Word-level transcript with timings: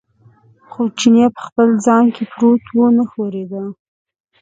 خو 0.69 0.81
چیني 0.97 1.25
په 1.35 1.41
خپل 1.47 1.67
ځای 1.87 2.05
کې 2.15 2.23
پروت 2.33 2.63
و، 2.75 2.79
نه 2.97 3.03
ښورېده. 3.09 3.63